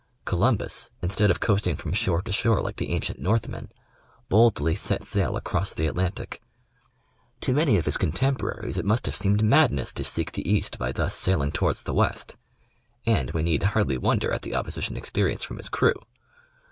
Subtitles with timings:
[0.25, 3.69] Columbus instead of coast ing from shore to shore like the ancient Northmen,
[4.29, 6.41] boldly set sail across the Atlantic.
[7.41, 10.91] To many of his contemporaries it must have seemed madness to seek the East by
[10.91, 12.35] thus sailing towards the West,
[13.05, 15.93] and we need hardly wonder at the opposition experienced from his crew.